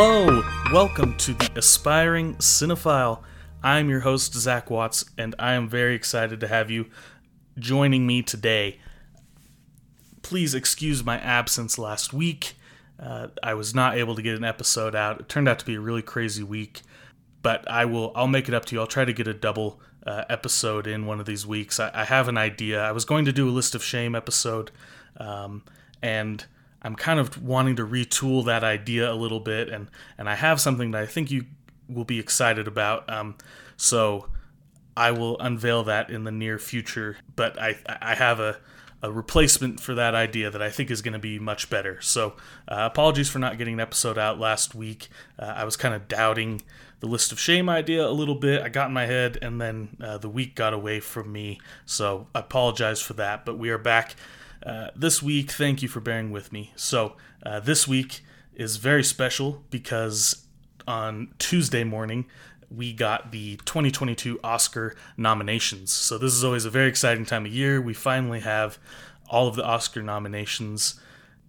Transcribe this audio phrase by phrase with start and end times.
[0.00, 3.20] Hello, welcome to the Aspiring Cinephile.
[3.64, 6.86] I'm your host, Zach Watts, and I am very excited to have you
[7.58, 8.78] joining me today.
[10.22, 12.54] Please excuse my absence last week.
[13.02, 15.18] Uh, I was not able to get an episode out.
[15.18, 16.82] It turned out to be a really crazy week,
[17.42, 18.12] but I will.
[18.14, 18.80] I'll make it up to you.
[18.80, 21.80] I'll try to get a double uh, episode in one of these weeks.
[21.80, 22.80] I, I, have an idea.
[22.80, 24.70] I was going to do a list of shame episode,
[25.16, 25.64] um,
[26.00, 26.44] and
[26.82, 30.60] I'm kind of wanting to retool that idea a little bit, and and I have
[30.60, 31.46] something that I think you
[31.88, 33.10] will be excited about.
[33.10, 33.36] Um,
[33.76, 34.28] so
[34.96, 37.16] I will unveil that in the near future.
[37.34, 38.58] But I I have a
[39.02, 42.00] a replacement for that idea that I think is going to be much better.
[42.00, 42.34] So,
[42.66, 45.08] uh, apologies for not getting an episode out last week.
[45.38, 46.62] Uh, I was kind of doubting
[47.00, 48.60] the list of shame idea a little bit.
[48.60, 51.60] I got in my head, and then uh, the week got away from me.
[51.86, 53.44] So, I apologize for that.
[53.44, 54.16] But we are back
[54.64, 55.50] uh, this week.
[55.50, 56.72] Thank you for bearing with me.
[56.76, 58.22] So, uh, this week
[58.54, 60.46] is very special because
[60.86, 62.26] on Tuesday morning,
[62.70, 65.92] we got the 2022 Oscar nominations.
[65.92, 67.80] So this is always a very exciting time of year.
[67.80, 68.78] We finally have
[69.28, 71.00] all of the Oscar nominations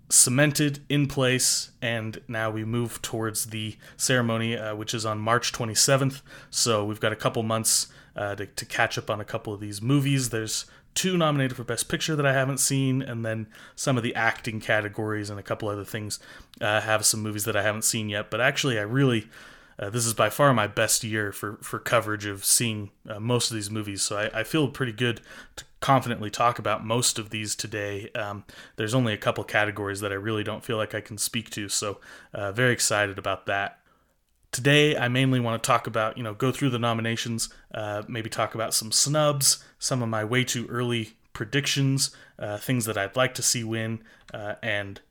[0.10, 5.52] cemented in place, and now we move towards the ceremony, uh, which is on March
[5.52, 6.22] 27th.
[6.50, 9.60] So we've got a couple months uh, to, to catch up on a couple of
[9.60, 10.30] these movies.
[10.30, 14.16] There's two nominated for Best Picture that I haven't seen, and then some of the
[14.16, 16.20] acting categories and a couple other things
[16.62, 18.30] uh, have some movies that I haven't seen yet.
[18.30, 19.28] But actually, I really
[19.80, 23.50] uh, this is by far my best year for, for coverage of seeing uh, most
[23.50, 25.22] of these movies, so I, I, feel pretty good
[25.56, 28.10] to confidently talk about most of these today.
[28.14, 28.44] Um,
[28.76, 31.70] there's only a couple categories that I really don't feel like I can speak to,
[31.70, 32.02] so
[32.33, 33.80] uh, very excited about that.
[34.52, 38.30] Today, I mainly want to talk about, you know, go through the nominations, uh, maybe
[38.30, 43.16] talk about some snubs, some of my way too early predictions, uh, things that I'd
[43.16, 44.04] like to see win,
[44.34, 45.02] uh, and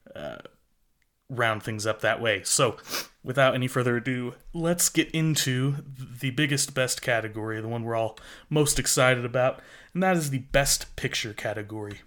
[1.30, 2.42] round things up that way.
[2.42, 2.76] So,
[3.22, 5.76] without any further ado, let's get into
[6.20, 8.18] the biggest best category, the one we're all
[8.48, 9.60] most excited about,
[9.92, 12.00] and that is the Best Picture category.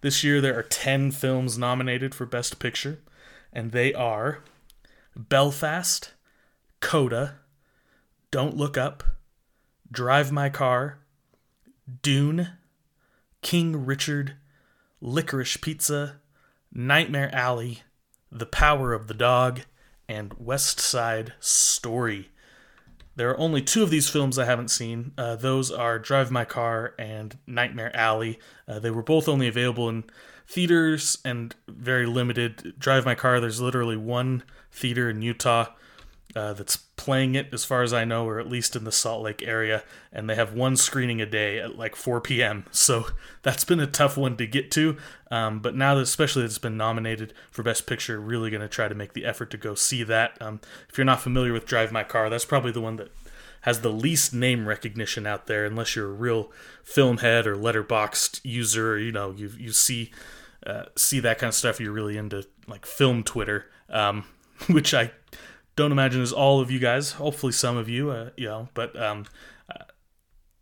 [0.00, 3.00] This year there are 10 films nominated for Best Picture,
[3.52, 4.42] and they are
[5.16, 6.12] Belfast,
[6.80, 7.36] Coda,
[8.30, 9.04] Don't Look Up,
[9.92, 10.98] Drive My Car,
[12.02, 12.48] Dune,
[13.42, 14.34] King Richard,
[15.00, 16.20] Licorice Pizza,
[16.72, 17.82] Nightmare Alley,
[18.30, 19.60] the Power of the Dog,
[20.08, 22.30] and West Side Story.
[23.16, 25.12] There are only two of these films I haven't seen.
[25.18, 28.38] Uh, those are Drive My Car and Nightmare Alley.
[28.68, 30.04] Uh, they were both only available in
[30.46, 32.74] theaters and very limited.
[32.78, 35.66] Drive My Car, there's literally one theater in Utah
[36.34, 39.22] uh, that's playing it, as far as I know, or at least in the Salt
[39.22, 42.66] Lake area, and they have one screening a day at like 4 p.m.
[42.70, 43.06] So
[43.42, 44.98] that's been a tough one to get to.
[45.30, 48.68] Um, but now that, especially that it's been nominated for Best Picture, really going to
[48.68, 50.36] try to make the effort to go see that.
[50.42, 53.10] Um, if you're not familiar with Drive My Car, that's probably the one that
[53.62, 56.50] has the least name recognition out there, unless you're a real
[56.84, 58.92] film head or Letterboxd user.
[58.92, 60.10] Or, you know, you you see
[60.66, 61.80] uh, see that kind of stuff.
[61.80, 64.24] You're really into like film Twitter, um,
[64.68, 65.12] which I
[65.76, 67.12] don't imagine is all of you guys.
[67.12, 68.68] Hopefully, some of you, uh, you know.
[68.74, 69.26] But um,
[69.70, 69.84] uh,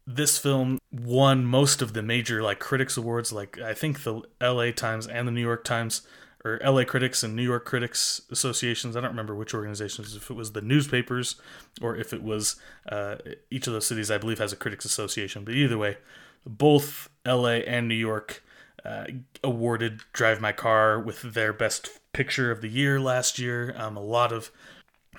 [0.07, 3.33] this film won most of the major like critics awards.
[3.33, 4.73] Like I think the L.A.
[4.73, 6.03] Times and the New York Times,
[6.45, 6.85] or L.A.
[6.85, 8.97] Critics and New York Critics Associations.
[8.97, 10.15] I don't remember which organizations.
[10.15, 11.37] If it was the newspapers
[11.83, 12.57] or if it was
[12.89, 13.17] uh,
[13.51, 15.45] each of those cities, I believe has a critics association.
[15.45, 15.99] But either way,
[16.47, 17.65] both L.A.
[17.65, 18.43] and New York.
[18.85, 19.07] Uh,
[19.43, 23.75] awarded Drive My Car with their best picture of the year last year.
[23.77, 24.53] Um, a lot of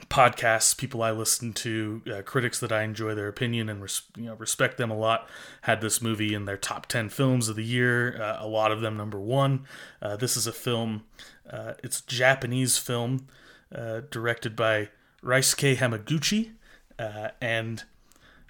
[0.09, 4.25] podcasts, people I listen to, uh, critics that I enjoy their opinion and res- you
[4.25, 5.27] know respect them a lot,
[5.61, 8.21] had this movie in their top ten films of the year.
[8.21, 9.65] Uh, a lot of them number one.
[10.01, 11.03] Uh, this is a film.
[11.49, 13.27] Uh, it's a Japanese film
[13.73, 14.89] uh, directed by
[15.23, 16.51] Ryusuke Hamaguchi,
[16.97, 17.83] uh, and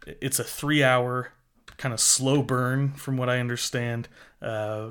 [0.05, 1.31] it's a three-hour
[1.77, 4.07] kind of slow burn, from what I understand,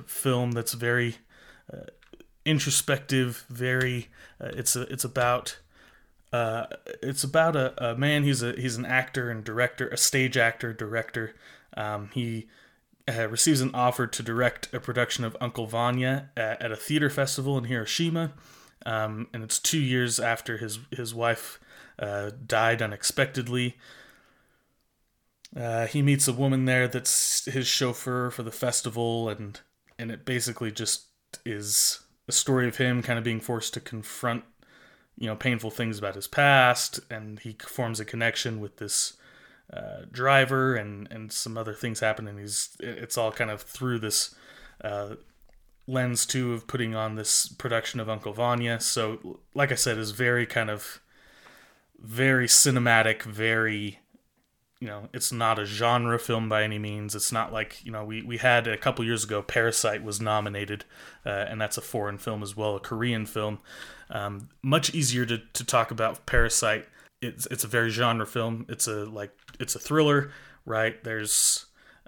[0.07, 1.17] film that's very
[2.45, 3.45] introspective.
[3.51, 4.09] Very.
[4.41, 5.59] it's a, it's about
[6.33, 6.67] uh,
[7.03, 8.23] it's about a, a, man.
[8.23, 11.35] He's a he's an actor and director, a stage actor director.
[11.77, 12.49] Um, he
[13.09, 17.09] uh, receives an offer to direct a production of Uncle Vanya at, at a theater
[17.09, 18.33] festival in Hiroshima,
[18.85, 21.59] um, and it's two years after his his wife
[21.99, 23.77] uh, died unexpectedly.
[25.57, 29.61] Uh, he meets a woman there that's his chauffeur for the festival, and
[29.99, 31.07] and it basically just
[31.47, 34.45] is a story of him kind of being forced to confront
[35.19, 39.15] you know painful things about his past, and he forms a connection with this
[39.73, 43.99] uh, driver, and and some other things happen, and he's it's all kind of through
[43.99, 44.35] this
[44.83, 45.17] uh,
[45.87, 48.79] lens too of putting on this production of Uncle Vanya.
[48.81, 51.01] So, like I said, is very kind of
[51.99, 53.99] very cinematic, very
[54.81, 57.15] you know, it's not a genre film by any means.
[57.15, 60.85] It's not like you know we we had a couple years ago Parasite was nominated,
[61.27, 63.59] uh, and that's a foreign film as well, a Korean film.
[64.11, 66.87] Um, much easier to, to talk about Parasite.
[67.21, 68.67] It's it's a very genre film.
[68.69, 70.31] It's a like it's a thriller,
[70.65, 71.03] right?
[71.03, 71.67] There's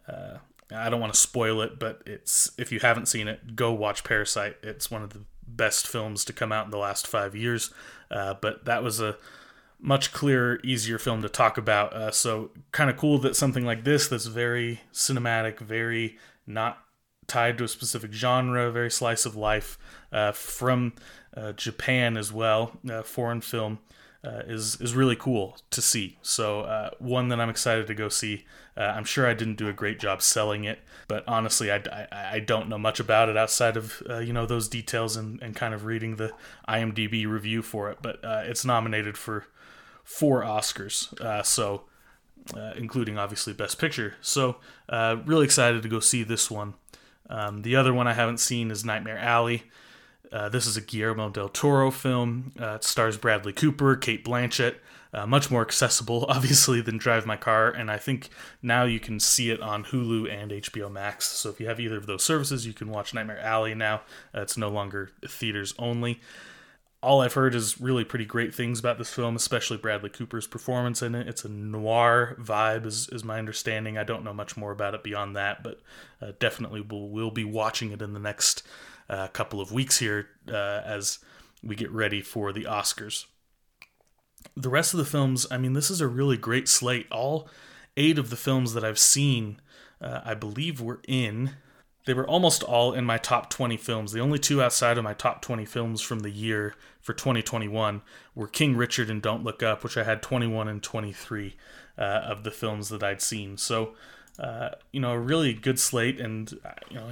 [0.08, 0.36] uh,
[0.72, 4.04] I don't want to spoil it, but it's if you haven't seen it, go watch
[4.04, 4.56] Parasite.
[4.62, 7.74] It's one of the best films to come out in the last five years.
[8.10, 9.16] Uh, but that was a
[9.80, 11.92] much clearer, easier film to talk about.
[11.92, 16.78] Uh, so kind of cool that something like this, that's very cinematic, very not
[17.26, 19.78] tied to a specific genre, very slice of life
[20.12, 20.92] uh, from
[21.36, 23.78] uh, Japan as well, foreign film.
[24.22, 26.18] Uh, is is really cool to see.
[26.20, 28.44] So uh, one that I'm excited to go see.
[28.76, 32.06] Uh, I'm sure I didn't do a great job selling it, but honestly, I, I,
[32.34, 35.72] I don't know much about it outside of you know those details and, and kind
[35.72, 36.34] of reading the
[36.68, 38.00] IMDb review for it.
[38.02, 39.46] But it's nominated for
[40.10, 41.18] four Oscars.
[41.20, 41.82] Uh, so,
[42.56, 44.14] uh, including obviously Best Picture.
[44.20, 44.56] So,
[44.88, 46.74] uh, really excited to go see this one.
[47.28, 49.62] Um, the other one I haven't seen is Nightmare Alley.
[50.32, 52.52] Uh, this is a Guillermo del Toro film.
[52.60, 54.76] Uh, it stars Bradley Cooper, Cate Blanchett.
[55.14, 58.28] Uh, much more accessible, obviously, than Drive My Car, and I think
[58.62, 61.26] now you can see it on Hulu and HBO Max.
[61.26, 64.02] So if you have either of those services, you can watch Nightmare Alley now.
[64.34, 66.20] it's no longer theaters only
[67.02, 71.00] all I've heard is really pretty great things about this film, especially Bradley Cooper's performance
[71.00, 71.28] in it.
[71.28, 73.96] It's a noir vibe, is, is my understanding.
[73.96, 75.80] I don't know much more about it beyond that, but
[76.20, 78.62] uh, definitely we'll, we'll be watching it in the next
[79.08, 81.20] uh, couple of weeks here uh, as
[81.62, 83.24] we get ready for the Oscars.
[84.54, 87.06] The rest of the films, I mean, this is a really great slate.
[87.10, 87.48] All
[87.96, 89.58] eight of the films that I've seen,
[90.02, 91.52] uh, I believe, were in
[92.06, 94.12] they were almost all in my top 20 films.
[94.12, 98.02] The only two outside of my top 20 films from the year for 2021
[98.34, 101.56] were King Richard and Don't Look Up, which I had 21 and 23
[101.98, 103.56] uh, of the films that I'd seen.
[103.56, 103.94] So,
[104.38, 107.08] uh, you know, a really good slate, and uh, you know,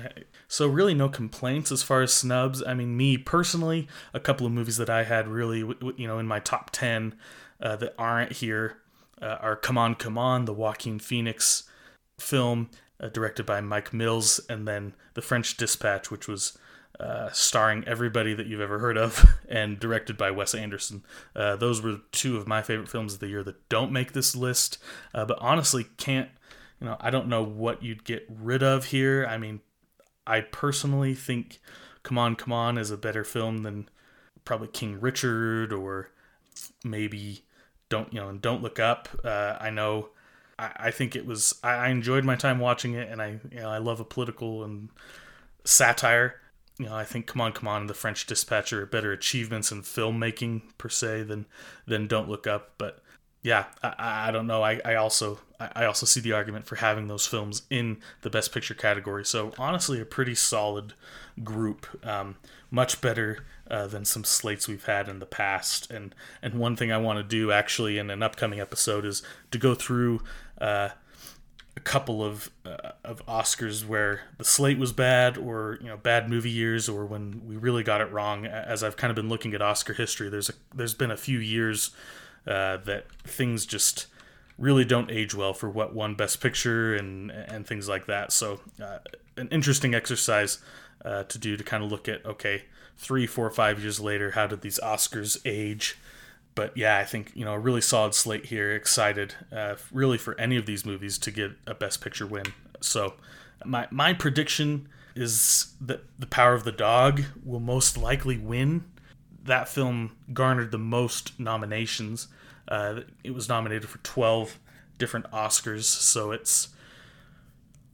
[0.46, 2.62] so really no complaints as far as snubs.
[2.67, 6.26] I mean, me personally, a couple of movies that I had really, you know, in
[6.26, 7.14] my top 10
[7.61, 8.79] uh, that aren't here
[9.20, 11.64] uh, are Come On, Come On, the Joaquin Phoenix
[12.19, 12.70] film
[13.00, 16.56] uh, directed by Mike Mills, and then The French Dispatch, which was
[17.00, 21.04] uh, starring everybody that you've ever heard of and directed by Wes Anderson.
[21.34, 24.34] Uh, those were two of my favorite films of the year that don't make this
[24.34, 24.78] list,
[25.14, 26.30] uh, but honestly can't.
[26.80, 29.26] You know, I don't know what you'd get rid of here.
[29.28, 29.60] I mean,
[30.26, 31.60] I personally think
[32.04, 33.88] Come On, Come On is a better film than
[34.44, 36.10] probably King Richard or
[36.84, 37.44] maybe
[37.88, 39.08] Don't You know and Don't Look Up.
[39.24, 40.10] Uh, I know
[40.58, 43.70] I, think it was I, I enjoyed my time watching it, and I you know
[43.70, 44.88] I love a political and
[45.64, 46.40] satire.
[46.78, 49.72] You know, I think Come On, Come On and The French Dispatcher are better achievements
[49.72, 51.46] in filmmaking per se than
[51.86, 52.75] than Don't Look Up.
[52.78, 53.00] But
[53.42, 54.62] yeah, I, I don't know.
[54.62, 58.53] I, I also I also see the argument for having those films in the Best
[58.53, 59.24] Picture category.
[59.24, 60.94] So honestly, a pretty solid
[61.43, 61.86] group.
[62.06, 62.36] Um,
[62.70, 65.91] much better uh, than some slates we've had in the past.
[65.91, 69.58] And and one thing I want to do actually in an upcoming episode is to
[69.58, 70.20] go through
[70.60, 70.91] uh,
[71.79, 76.29] a couple of uh, of Oscars where the slate was bad, or you know bad
[76.29, 78.47] movie years, or when we really got it wrong.
[78.47, 81.39] As I've kind of been looking at Oscar history, there's a there's been a few
[81.39, 81.93] years
[82.49, 84.08] uh, that things just
[84.58, 88.32] really don't age well for what won Best Picture and and things like that.
[88.32, 88.99] So uh,
[89.37, 90.58] an interesting exercise
[91.05, 92.65] uh, to do to kind of look at okay,
[92.97, 95.97] three, four, five years later, how did these Oscars age?
[96.58, 98.72] But yeah, I think you know a really solid slate here.
[98.72, 102.46] Excited, uh, really for any of these movies to get a Best Picture win.
[102.81, 103.15] So
[103.65, 108.86] my my prediction is that The Power of the Dog will most likely win.
[109.44, 112.27] That film garnered the most nominations.
[112.67, 114.58] Uh, it was nominated for 12
[114.98, 116.70] different Oscars, so it's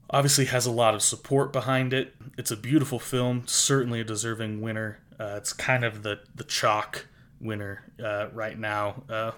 [0.08, 2.14] obviously has a lot of support behind it.
[2.38, 5.00] It's a beautiful film, certainly a deserving winner.
[5.20, 7.08] Uh, it's kind of the the chalk
[7.44, 9.32] winner uh, right now uh,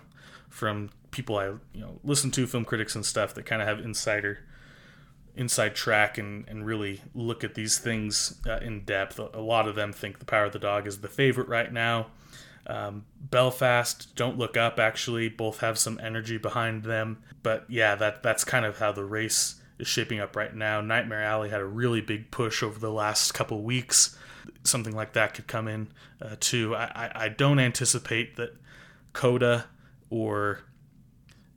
[0.49, 3.81] from people I you know listen to, film critics and stuff that kind of have
[3.81, 4.41] insider
[5.35, 9.19] inside track and, and really look at these things uh, in depth.
[9.19, 12.07] A lot of them think The Power of the Dog is the favorite right now.
[12.67, 17.23] Um, Belfast, Don't Look Up, actually, both have some energy behind them.
[17.43, 20.81] But yeah, that that's kind of how the race is shaping up right now.
[20.81, 24.17] Nightmare Alley had a really big push over the last couple weeks.
[24.65, 25.89] Something like that could come in
[26.21, 26.75] uh, too.
[26.75, 28.57] I, I, don't anticipate that
[29.13, 29.67] Coda
[30.11, 30.61] or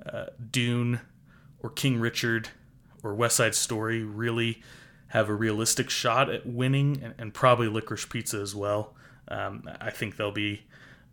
[0.05, 1.01] uh, Dune
[1.62, 2.50] or King Richard
[3.03, 4.62] or West Side Story really
[5.08, 8.96] have a realistic shot at winning, and, and probably Licorice Pizza as well.
[9.27, 10.63] Um, I think they'll be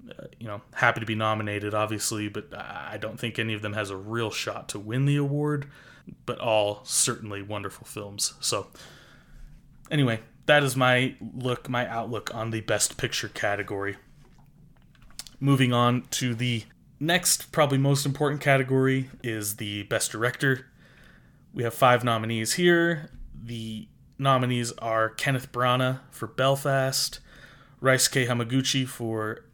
[0.08, 3.72] uh, you know, happy to be nominated, obviously, but I don't think any of them
[3.72, 5.68] has a real shot to win the award.
[6.24, 8.34] But all certainly wonderful films.
[8.40, 8.68] So,
[9.90, 13.96] anyway, that is my look, my outlook on the Best Picture category.
[15.38, 16.64] Moving on to the
[16.98, 20.66] next, probably most important category is the Best Director.
[21.52, 23.10] We have five nominees here.
[23.34, 23.88] The
[24.18, 27.20] nominees are Kenneth Branagh for Belfast,
[27.82, 29.44] Ryusuke Hamaguchi for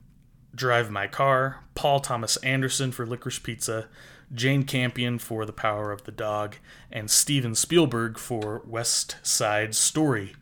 [0.55, 3.89] Drive My Car, Paul Thomas Anderson for Licorice Pizza,
[4.33, 6.57] Jane Campion for The Power of the Dog,
[6.91, 10.35] and Steven Spielberg for West Side Story.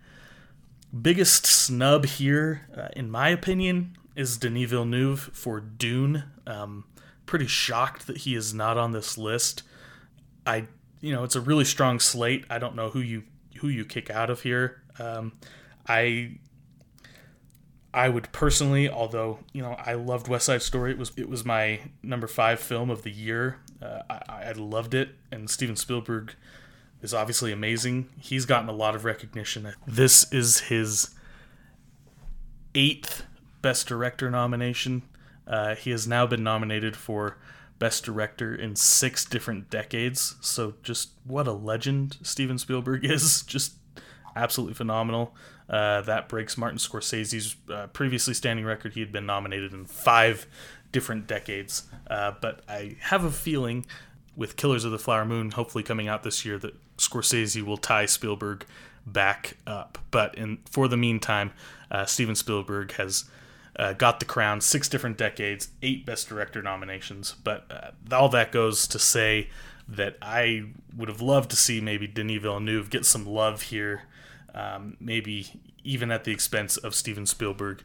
[0.98, 6.24] Biggest snub here, uh, in my opinion, is Denis Villeneuve for Dune.
[6.46, 6.84] Um,
[7.26, 9.62] pretty shocked that he is not on this list.
[10.44, 10.66] I,
[11.00, 12.44] you know, it's a really strong slate.
[12.50, 13.22] I don't know who you
[13.60, 14.82] who you kick out of here.
[14.98, 15.32] Um,
[15.86, 16.38] I
[17.92, 21.44] I would personally, although you know I loved West Side Story, it was it was
[21.44, 23.58] my number five film of the year.
[23.80, 26.34] Uh, I, I loved it, and Steven Spielberg
[27.02, 28.08] is obviously amazing.
[28.18, 29.72] He's gotten a lot of recognition.
[29.86, 31.10] This is his
[32.74, 33.24] eighth
[33.62, 35.02] Best Director nomination.
[35.46, 37.38] Uh, he has now been nominated for
[37.78, 40.36] Best Director in six different decades.
[40.40, 43.42] So just what a legend Steven Spielberg is.
[43.46, 43.74] Just
[44.36, 45.34] absolutely phenomenal.
[45.68, 48.92] Uh, that breaks Martin Scorsese's uh, previously standing record.
[48.92, 50.46] He had been nominated in five
[50.92, 51.84] different decades.
[52.08, 53.86] Uh, but I have a feeling
[54.36, 58.06] with Killers of the Flower Moon hopefully coming out this year that Scorsese will tie
[58.06, 58.66] Spielberg
[59.06, 59.98] back up.
[60.10, 61.52] But in for the meantime,
[61.90, 63.24] uh, Steven Spielberg has
[63.76, 67.34] uh, got the crown six different decades, eight Best Director nominations.
[67.42, 69.48] But uh, all that goes to say
[69.88, 70.64] that I
[70.96, 74.02] would have loved to see maybe Denis Villeneuve get some love here,
[74.54, 77.82] um, maybe even at the expense of Steven Spielberg.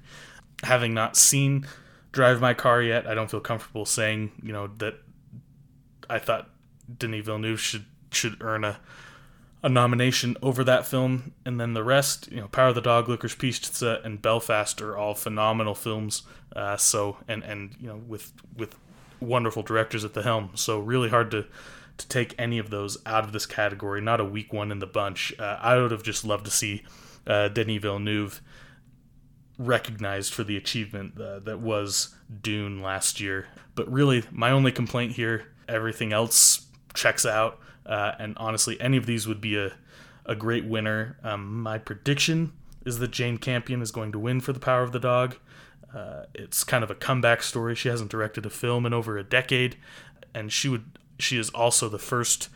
[0.63, 1.65] Having not seen
[2.11, 4.95] Drive My Car yet, I don't feel comfortable saying you know that
[6.09, 6.49] I thought
[6.97, 8.79] Denis Villeneuve should should earn a
[9.65, 13.09] a nomination over that film, and then the rest, you know, Power of the Dog,
[13.09, 16.21] Licorice Pizza, and Belfast are all phenomenal films.
[16.55, 18.77] Uh, so and and you know with with
[19.19, 20.51] wonderful directors at the helm.
[20.53, 21.47] So really hard to
[21.97, 24.01] to take any of those out of this category.
[24.01, 25.33] Not a weak one in the bunch.
[25.39, 26.83] Uh, I would have just loved to see
[27.25, 28.41] uh, Denis Villeneuve
[29.57, 33.47] recognized for the achievement uh, that was Dune last year.
[33.73, 36.64] But really, my only complaint here, everything else
[36.95, 37.59] checks out.
[37.85, 39.73] Uh, and honestly, any of these would be a,
[40.25, 41.17] a great winner.
[41.23, 42.53] Um, my prediction
[42.85, 45.35] is that Jane Campion is going to win for The Power of the Dog.
[45.93, 47.75] Uh, it's kind of a comeback story.
[47.75, 49.77] She hasn't directed a film in over a decade,
[50.33, 52.49] and she would she is also the first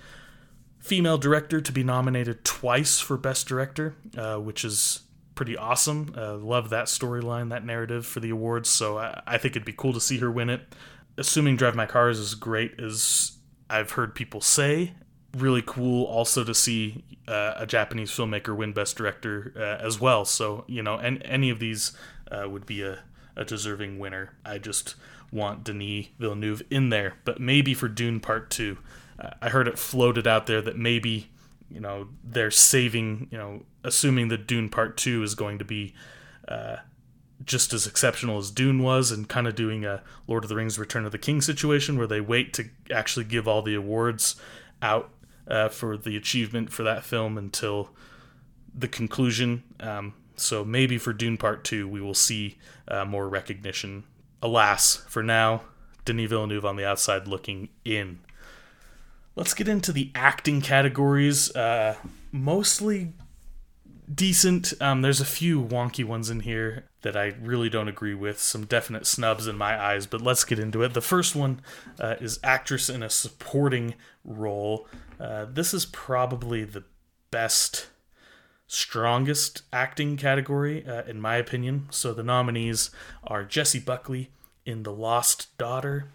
[0.79, 5.01] female director to be nominated twice for Best Director, uh, which is
[5.35, 6.13] pretty awesome.
[6.17, 8.67] Uh, love that storyline, that narrative for the awards.
[8.69, 10.61] So I, I, think it'd be cool to see her win it.
[11.17, 13.37] Assuming Drive My Car is as great as
[13.69, 14.93] I've heard people say,
[15.37, 20.25] really cool also to see uh, a Japanese filmmaker win Best Director uh, as well.
[20.25, 21.95] So, you know, and any of these
[22.31, 22.99] uh, would be a,
[23.35, 24.33] a deserving winner.
[24.43, 24.95] I just
[25.31, 28.77] want Denis Villeneuve in there, but maybe for Dune Part 2.
[29.19, 31.29] Uh, I heard it floated out there that maybe,
[31.69, 35.93] you know, they're saving, you know, assuming that Dune Part 2 is going to be
[36.47, 36.77] uh,
[37.43, 40.77] just as exceptional as Dune was, and kind of doing a Lord of the Rings
[40.77, 44.35] Return of the King situation where they wait to actually give all the awards
[44.81, 45.11] out
[45.47, 47.89] uh, for the achievement for that film until
[48.73, 49.63] the conclusion.
[49.79, 54.03] Um, so maybe for Dune Part 2, we will see uh, more recognition.
[54.41, 55.63] Alas, for now,
[56.05, 58.19] Denis Villeneuve on the outside looking in.
[59.35, 61.53] Let's get into the acting categories.
[61.55, 61.95] Uh,
[62.31, 63.13] mostly
[64.13, 64.73] decent.
[64.81, 68.39] Um, there's a few wonky ones in here that I really don't agree with.
[68.39, 70.93] Some definite snubs in my eyes, but let's get into it.
[70.93, 71.61] The first one
[71.99, 74.87] uh, is actress in a supporting role.
[75.19, 76.83] Uh, this is probably the
[77.31, 77.87] best,
[78.67, 81.87] strongest acting category, uh, in my opinion.
[81.91, 82.89] So the nominees
[83.23, 84.31] are Jessie Buckley
[84.65, 86.11] in The Lost Daughter,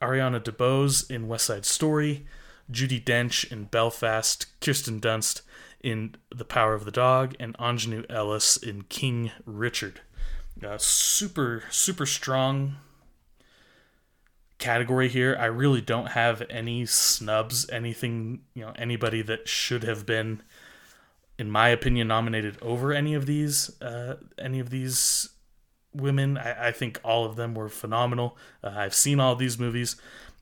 [0.00, 2.26] Ariana DeBose in West Side Story,
[2.70, 5.42] Judi Dench in Belfast, Kirsten Dunst
[5.84, 10.00] in The Power of the Dog, and Aunjanue Ellis in King Richard.
[10.64, 12.76] Uh, super, super strong
[14.58, 15.36] category here.
[15.38, 20.42] I really don't have any snubs, anything, you know, anybody that should have been,
[21.38, 25.28] in my opinion, nominated over any of these, uh, any of these
[25.92, 26.38] women.
[26.38, 28.38] I, I think all of them were phenomenal.
[28.62, 29.96] Uh, I've seen all these movies.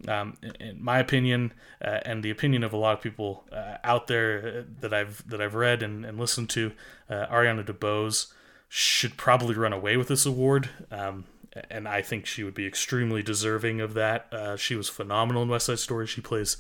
[0.08, 4.08] Um, in, my opinion, uh, and the opinion of a lot of people uh, out
[4.08, 6.72] there uh, that I've that I've read and, and listened to,
[7.08, 8.32] uh, Ariana DeBose
[8.68, 10.70] should probably run away with this award.
[10.90, 11.24] Um,
[11.70, 14.32] and I think she would be extremely deserving of that.
[14.32, 16.06] Uh, she was phenomenal in West Side Story.
[16.06, 16.56] She plays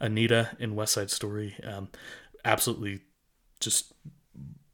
[0.00, 1.56] Anita in West Side Story.
[1.64, 1.88] Um,
[2.44, 3.00] absolutely,
[3.60, 3.94] just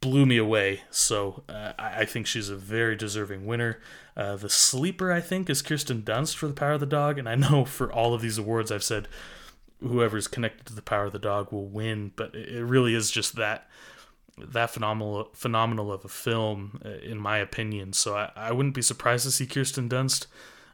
[0.00, 0.82] blew me away.
[0.90, 3.80] So uh, I, I, think she's a very deserving winner.
[4.16, 7.18] Uh, the sleeper, I think, is Kirsten Dunst for The Power of the Dog.
[7.18, 9.08] And I know for all of these awards, I've said
[9.80, 13.36] whoever's connected to The Power of the Dog will win, but it really is just
[13.36, 13.68] that
[14.38, 17.92] that phenomenal phenomenal of a film, uh, in my opinion.
[17.92, 20.26] So I, I wouldn't be surprised to see Kirsten Dunst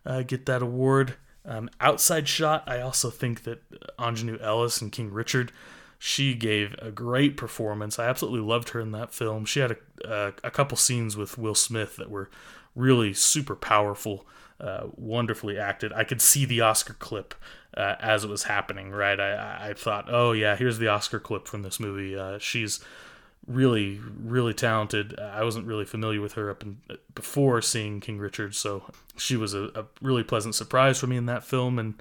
[0.05, 1.15] uh, get that award.
[1.45, 3.63] Um, outside shot, I also think that
[3.99, 5.53] Aunjanue Ellis and King Richard
[5.99, 7.99] she gave a great performance.
[7.99, 9.45] I absolutely loved her in that film.
[9.45, 12.31] She had a, a, a couple scenes with Will Smith that were
[12.75, 14.27] really super powerful,
[14.61, 15.93] uh, wonderfully acted.
[15.93, 17.35] I could see the Oscar clip
[17.77, 19.19] uh, as it was happening, right?
[19.19, 22.17] I, I thought, oh, yeah, here's the Oscar clip from this movie.
[22.17, 22.81] Uh, she's
[23.47, 25.19] really, really talented.
[25.21, 26.79] I wasn't really familiar with her up in,
[27.15, 28.83] before seeing King Richard, so
[29.17, 31.79] she was a, a really pleasant surprise for me in that film.
[31.79, 31.95] And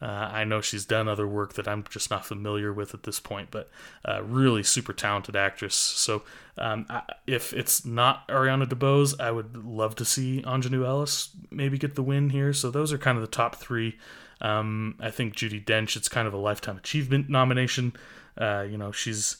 [0.00, 3.20] uh, I know she's done other work that I'm just not familiar with at this
[3.20, 3.70] point, but
[4.04, 5.74] uh, really super talented actress.
[5.74, 6.22] So
[6.56, 11.78] um, I, if it's not Ariana DeBose, I would love to see Aunjanue Ellis maybe
[11.78, 12.52] get the win here.
[12.52, 13.98] So those are kind of the top three.
[14.40, 17.92] Um, I think Judi Dench, it's kind of a lifetime achievement nomination.
[18.36, 19.36] Uh, you know, she's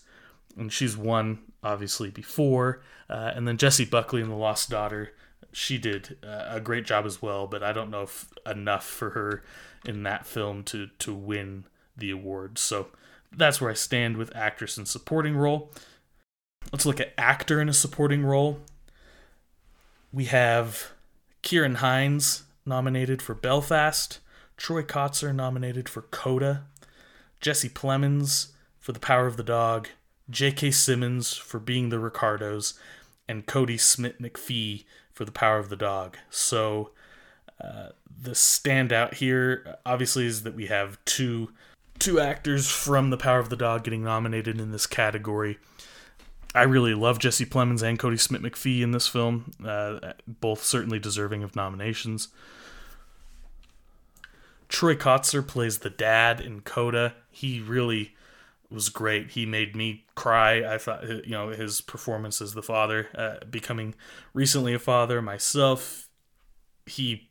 [0.56, 2.82] and she's won obviously before.
[3.08, 5.12] Uh, and then Jessie Buckley in The Lost Daughter,
[5.52, 9.10] she did uh, a great job as well, but I don't know if enough for
[9.10, 9.42] her
[9.84, 11.64] in that film to to win
[11.96, 12.58] the award.
[12.58, 12.88] So
[13.30, 15.70] that's where I stand with actress in supporting role.
[16.72, 18.60] Let's look at actor in a supporting role.
[20.12, 20.92] We have
[21.42, 24.20] Ciarán Hinds nominated for Belfast,
[24.56, 26.64] Troy Kotsur nominated for Coda,
[27.40, 29.88] Jesse Plemons for The Power of the Dog,
[30.32, 30.72] J.K.
[30.72, 32.74] Simmons for being the Ricardos,
[33.28, 36.16] and Kodi Smit-McPhee for the Power of the Dog.
[36.30, 36.90] So
[37.60, 37.90] uh,
[38.20, 41.50] the standout here, obviously, is that we have two
[41.98, 45.58] two actors from the Power of the Dog getting nominated in this category.
[46.52, 51.44] I really love Jesse Plemons and Kodi Smit-McPhee in this film, uh, both certainly deserving
[51.44, 52.28] of nominations.
[54.68, 57.14] Troy Kotsur plays the dad in Coda.
[57.30, 58.14] He really
[58.72, 59.32] was great.
[59.32, 60.74] He made me cry.
[60.74, 63.94] I thought, you know, his performance as the father, uh, becoming
[64.34, 66.08] recently a father myself,
[66.86, 67.30] he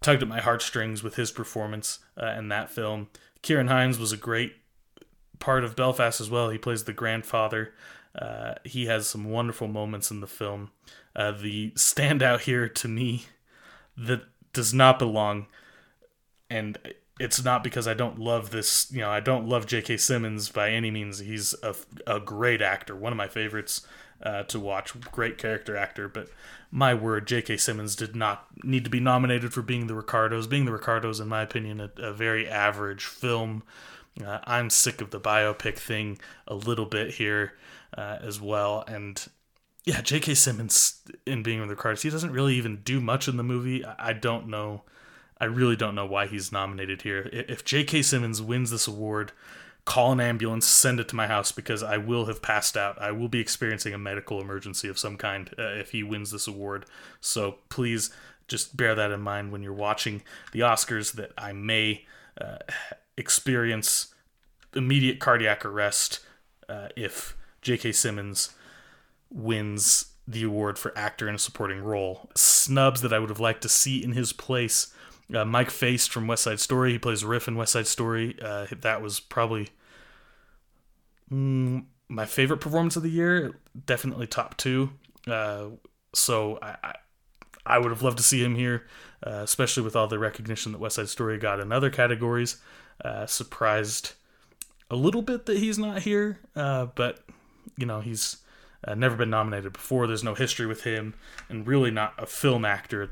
[0.00, 3.08] tugged at my heartstrings with his performance uh, in that film.
[3.42, 4.54] Ciarán Hinds was a great
[5.38, 6.50] part of Belfast as well.
[6.50, 7.74] He plays the grandfather.
[8.14, 10.70] Uh, he has some wonderful moments in the film.
[11.14, 13.26] Uh, the standout here to me
[13.96, 15.46] that does not belong,
[16.48, 16.78] and
[17.18, 19.96] it's not because I don't love this, you know, I don't love J.K.
[19.96, 21.18] Simmons by any means.
[21.18, 21.74] He's a,
[22.06, 23.86] a great actor, one of my favorites
[24.22, 26.08] uh, to watch, great character actor.
[26.08, 26.28] But
[26.70, 27.56] my word, J.K.
[27.56, 30.46] Simmons did not need to be nominated for being the Ricardos.
[30.46, 33.62] Being the Ricardos, in my opinion, a, a very average film.
[34.24, 37.54] Uh, I'm sick of the biopic thing a little bit here
[37.96, 38.84] uh, as well.
[38.86, 39.24] And
[39.84, 40.34] yeah, J.K.
[40.34, 43.84] Simmons in being the Ricardos, he doesn't really even do much in the movie.
[43.84, 44.82] I, I don't know
[45.40, 47.28] I really don't know why he's nominated here.
[47.32, 48.02] If J.K.
[48.02, 49.32] Simmons wins this award,
[49.84, 53.00] call an ambulance, send it to my house because I will have passed out.
[53.00, 56.46] I will be experiencing a medical emergency of some kind uh, if he wins this
[56.46, 56.86] award.
[57.20, 58.10] So please
[58.48, 60.22] just bear that in mind when you're watching
[60.52, 62.04] the Oscars that I may
[62.40, 62.58] uh,
[63.16, 64.14] experience
[64.74, 66.20] immediate cardiac arrest
[66.68, 67.92] uh, if J.K.
[67.92, 68.50] Simmons
[69.30, 72.30] wins the award for actor in a supporting role.
[72.34, 74.92] Snubs that I would have liked to see in his place
[75.34, 76.92] uh, Mike Faist from West Side Story.
[76.92, 78.36] He plays Riff in West Side Story.
[78.40, 79.68] Uh, that was probably
[81.30, 83.52] mm, my favorite performance of the year.
[83.86, 84.90] Definitely top two.
[85.26, 85.66] Uh,
[86.14, 86.94] so I, I,
[87.66, 88.86] I, would have loved to see him here,
[89.26, 92.56] uh, especially with all the recognition that West Side Story got in other categories.
[93.04, 94.12] Uh, surprised
[94.90, 97.20] a little bit that he's not here, uh, but
[97.76, 98.38] you know he's.
[98.96, 100.06] never been nominated before.
[100.06, 101.12] There's no history with him,
[101.50, 103.10] and really not a film actor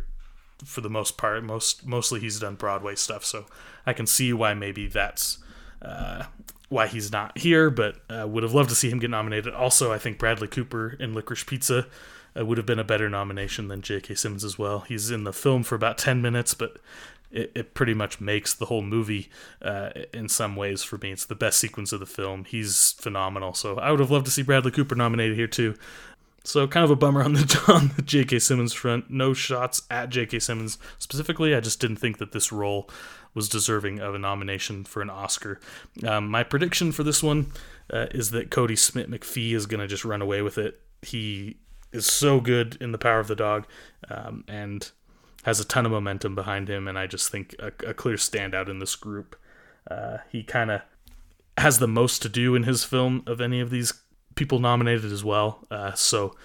[0.64, 1.42] for the most part.
[1.44, 3.46] Most mostly he's done Broadway stuff, so
[3.84, 5.38] I can see why maybe that's
[5.82, 6.24] uh,
[6.68, 7.70] why he's not here.
[7.70, 9.54] But uh, would have loved to see him get nominated.
[9.54, 11.86] Also, I think Bradley Cooper in Licorice Pizza
[12.38, 14.14] uh, would have been a better nomination than J.K.
[14.14, 14.80] Simmons as well.
[14.80, 16.78] He's in the film for about ten minutes, but
[17.30, 19.28] it, it pretty much makes the whole movie
[19.62, 21.12] uh, in some ways for me.
[21.12, 22.44] It's the best sequence of the film.
[22.44, 23.52] He's phenomenal.
[23.54, 25.74] So I would have loved to see Bradley Cooper nominated here too.
[26.46, 28.38] So kind of a bummer on the on the J.K.
[28.38, 29.10] Simmons front.
[29.10, 30.38] No shots at J.K.
[30.38, 31.54] Simmons specifically.
[31.56, 32.88] I just didn't think that this role
[33.34, 35.60] was deserving of a nomination for an Oscar.
[36.06, 37.52] Um, my prediction for this one
[37.92, 40.80] uh, is that Kodi Smit-McPhee is going to just run away with it.
[41.02, 41.58] He
[41.92, 43.66] is so good in The Power of the Dog,
[44.08, 44.90] um, and
[45.42, 48.68] has a ton of momentum behind him, and I just think a, a clear standout
[48.68, 49.36] in this group.
[49.90, 50.82] Uh, he kind of
[51.58, 53.92] has the most to do in his film of any of these
[54.36, 55.66] people nominated as well.
[55.70, 56.36] Uh, so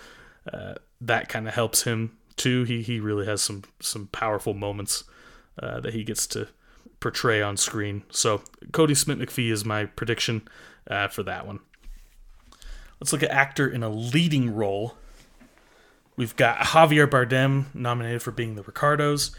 [0.52, 2.64] uh, that kind of helps him too.
[2.64, 5.04] He he really has some some powerful moments
[5.62, 6.48] uh, that he gets to
[7.00, 8.04] portray on screen.
[8.10, 10.48] So Kodi Smit-McPhee is my prediction
[10.90, 11.60] uh, for that one.
[13.00, 14.96] Let's look at actor in a leading role.
[16.16, 19.36] We've got Javier Bardem nominated for being the Ricardos,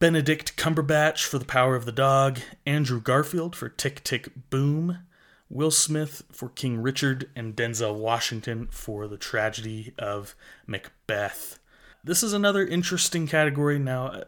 [0.00, 4.98] Benedict Cumberbatch for The Power of the Dog, Andrew Garfield for Tick Tick Boom,
[5.50, 11.58] Will Smith for King Richard, and Denzel Washington for The Tragedy of Macbeth.
[12.04, 13.78] This is another interesting category.
[13.78, 14.22] Now,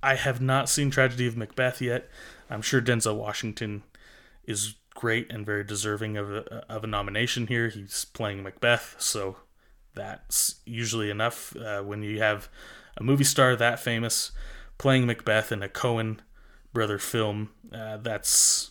[0.00, 2.08] I have not seen Tragedy of Macbeth yet.
[2.48, 3.82] I'm sure Denzel Washington
[4.44, 7.68] is great and very deserving of a, of a nomination here.
[7.68, 9.38] He's playing Macbeth, so
[9.94, 12.48] that's usually enough uh, when you have
[12.96, 14.30] a movie star that famous
[14.78, 16.18] playing Macbeth in a Coen
[16.72, 17.50] brother film.
[17.72, 18.70] Uh, that's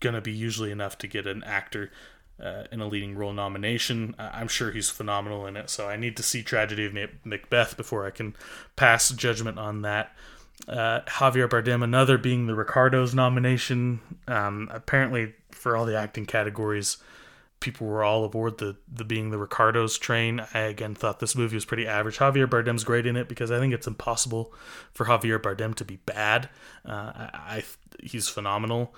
[0.00, 1.90] gonna be usually enough to get an actor
[2.42, 4.14] uh, in a leading role nomination.
[4.18, 8.06] I'm sure he's phenomenal in it, so I need to see Tragedy of Macbeth before
[8.06, 8.34] I can
[8.76, 10.14] pass judgment on that.
[10.68, 14.00] Uh, Javier Bardem, another being the Ricardos nomination.
[14.26, 16.96] Um, apparently, for all the acting categories,
[17.60, 20.44] people were all aboard the the being the Ricardos train.
[20.54, 22.18] I again thought this movie was pretty average.
[22.18, 24.52] Javier Bardem's great in it because I think it's impossible
[24.92, 26.48] for Javier Bardem to be bad.
[26.84, 27.64] Uh, I, I,
[28.02, 28.94] he's phenomenal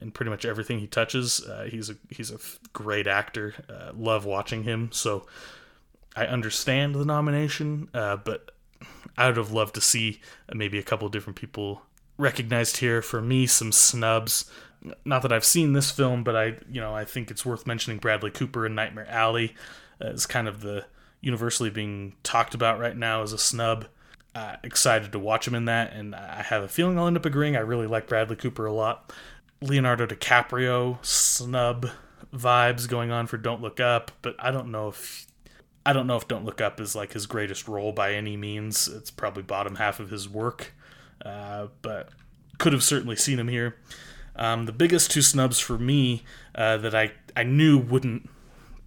[0.00, 1.44] in pretty much everything he touches.
[1.44, 2.38] Uh, he's a he's a
[2.72, 3.54] great actor.
[3.68, 4.90] Uh, love watching him.
[4.92, 5.26] So
[6.16, 8.50] I understand the nomination, uh, but
[9.16, 10.20] I would have loved to see
[10.52, 11.82] maybe a couple different people
[12.18, 13.02] recognized here.
[13.02, 14.50] For me, some snubs.
[15.04, 17.98] Not that I've seen this film, but I you know I think it's worth mentioning
[17.98, 19.54] Bradley Cooper in Nightmare Alley
[20.00, 20.86] as kind of the
[21.20, 23.86] universally being talked about right now as a snub.
[24.32, 27.26] Uh, excited to watch him in that, and I have a feeling I'll end up
[27.26, 27.56] agreeing.
[27.56, 29.12] I really like Bradley Cooper a lot.
[29.62, 31.90] Leonardo DiCaprio snub
[32.34, 35.26] vibes going on for Don't Look Up, but I don't know if
[35.84, 38.88] I don't know if Don't Look Up is like his greatest role by any means.
[38.88, 40.72] It's probably bottom half of his work,
[41.24, 42.10] uh, but
[42.58, 43.76] could have certainly seen him here.
[44.36, 48.30] Um, the biggest two snubs for me uh, that I I knew wouldn't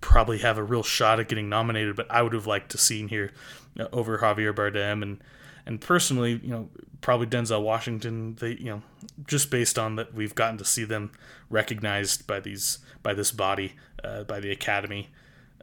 [0.01, 3.09] probably have a real shot at getting nominated, but I would have liked to seen
[3.09, 3.31] here
[3.79, 5.23] uh, over Javier Bardem and
[5.65, 6.69] and personally, you know,
[7.02, 8.36] probably Denzel Washington.
[8.36, 8.82] They, you know,
[9.28, 11.12] just based on that, we've gotten to see them
[11.49, 13.73] recognized by these by this body,
[14.04, 15.10] uh, by the Academy,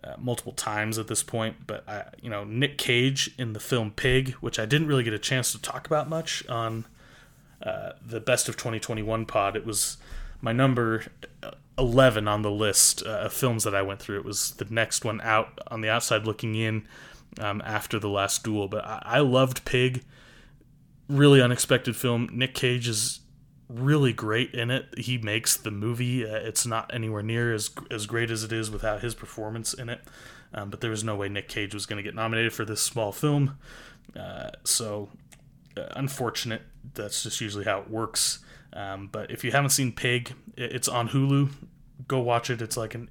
[0.04, 1.66] uh, multiple times at this point.
[1.66, 5.14] But I, you know, Nick Cage in the film Pig, which I didn't really get
[5.14, 6.86] a chance to talk about much on
[7.62, 9.56] uh, the Best of 2021 pod.
[9.56, 9.96] It was
[10.40, 11.04] my number
[11.78, 14.18] 11 on the list uh, of films that I went through.
[14.18, 16.86] It was the next one out on the outside looking in
[17.38, 18.68] um, after the last duel.
[18.68, 20.02] But I, I loved Pig.
[21.08, 22.28] Really unexpected film.
[22.32, 23.20] Nick Cage is
[23.68, 24.86] really great in it.
[24.98, 26.24] He makes the movie.
[26.24, 29.88] Uh, it's not anywhere near as as great as it is without his performance in
[29.88, 30.00] it.
[30.52, 32.80] Um, but there was no way Nick Cage was going to get nominated for this
[32.80, 33.58] small film.
[34.16, 35.08] Uh, so
[35.76, 36.62] uh, unfortunate.
[36.94, 38.40] That's just usually how it works.
[38.72, 41.50] Um, but if you haven't seen Pig, it's on Hulu.
[42.08, 42.62] Go watch it.
[42.62, 43.10] It's like an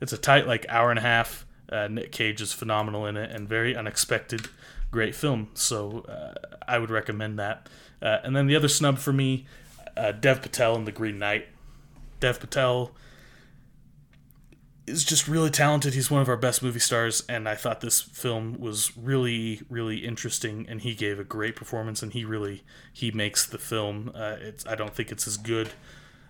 [0.00, 1.46] it's a tight like hour and a half.
[1.70, 4.48] Uh, Nick Cage is phenomenal in it and very unexpected,
[4.90, 5.48] great film.
[5.54, 6.34] So uh,
[6.66, 7.68] I would recommend that.
[8.00, 9.46] Uh, and then the other snub for me,
[9.96, 11.48] uh, Dev Patel in The Green Knight.
[12.20, 12.92] Dev Patel
[14.86, 15.94] is just really talented.
[15.94, 19.98] He's one of our best movie stars, and I thought this film was really, really
[19.98, 20.66] interesting.
[20.68, 24.10] And he gave a great performance, and he really he makes the film.
[24.14, 25.70] Uh, it's I don't think it's as good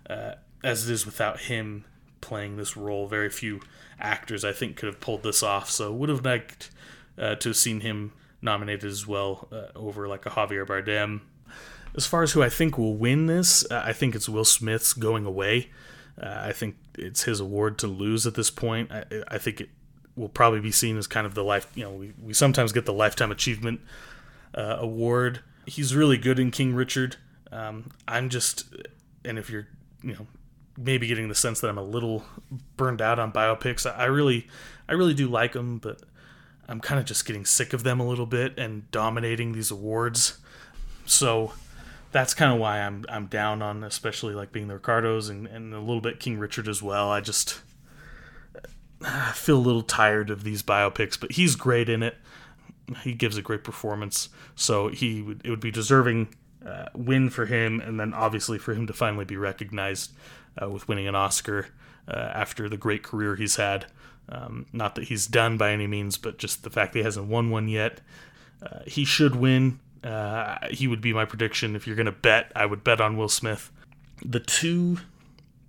[0.09, 1.85] uh, as it is without him
[2.21, 3.07] playing this role.
[3.07, 3.61] Very few
[3.99, 5.69] actors I think could have pulled this off.
[5.69, 6.71] So would have liked
[7.17, 11.21] uh, to have seen him nominated as well uh, over like a Javier Bardem.
[11.95, 14.93] As far as who I think will win this, uh, I think it's Will Smith's
[14.93, 15.69] going away.
[16.21, 18.91] Uh, I think it's his award to lose at this point.
[18.91, 19.69] I, I, think it
[20.15, 21.67] will probably be seen as kind of the life.
[21.75, 23.81] You know, we, we sometimes get the lifetime achievement
[24.53, 25.39] uh, award.
[25.65, 27.15] He's really good in King Richard.
[27.51, 28.65] Um, I'm just,
[29.23, 29.67] and if you're,
[30.03, 30.27] you know,
[30.79, 32.23] maybe getting the sense that I'm a little
[32.77, 33.85] burned out on biopics.
[33.85, 34.47] I really,
[34.87, 36.01] I really do like them, but
[36.67, 40.37] I'm kind of just getting sick of them a little bit and dominating these awards.
[41.05, 41.51] So
[42.11, 45.73] that's kind of why I'm I'm down on, especially like being the Ricardos and, and
[45.73, 47.09] a little bit King Richard as well.
[47.09, 47.61] I just
[49.01, 52.15] I feel a little tired of these biopics, but he's great in it.
[53.03, 56.33] He gives a great performance, so he would it would be deserving
[56.65, 60.11] uh, win for him, and then obviously for him to finally be recognized
[60.61, 61.67] uh, with winning an Oscar
[62.07, 63.85] uh, after the great career he's had.
[64.29, 67.27] Um, not that he's done by any means, but just the fact that he hasn't
[67.27, 68.01] won one yet
[68.61, 69.79] Uh, he should win.
[70.03, 71.75] Uh, he would be my prediction.
[71.75, 73.71] If you're going to bet, I would bet on Will Smith.
[74.23, 74.99] The two